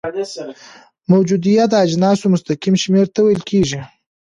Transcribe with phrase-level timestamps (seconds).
[1.11, 3.81] موجودیه د اجناسو مستقیم شمیر ته ویل کیږي.